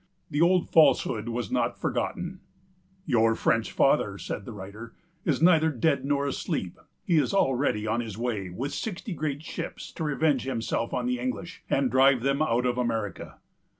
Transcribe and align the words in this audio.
The 0.31 0.41
old 0.41 0.67
falsehood 0.71 1.29
was 1.29 1.51
not 1.51 1.77
forgotten: 1.79 2.39
"Your 3.05 3.35
French 3.35 3.71
Father," 3.71 4.17
said 4.17 4.45
the 4.45 4.51
writer, 4.51 4.95
"is 5.25 5.43
neither 5.43 5.69
dead 5.69 6.05
nor 6.05 6.25
asleep; 6.25 6.79
he 7.05 7.17
is 7.19 7.35
already 7.35 7.85
on 7.85 7.99
his 7.99 8.17
way, 8.17 8.49
with 8.49 8.73
sixty 8.73 9.13
great 9.13 9.43
ships, 9.43 9.91
to 9.91 10.03
revenge 10.03 10.41
himself 10.41 10.91
on 10.91 11.05
the 11.05 11.19
English, 11.19 11.61
and 11.69 11.91
drive 11.91 12.23
them 12.23 12.41
out 12.41 12.65
of 12.65 12.79
America." 12.79 13.37